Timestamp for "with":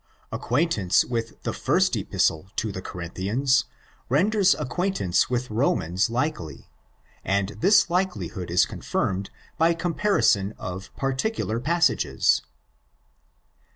1.05-1.43, 5.29-5.51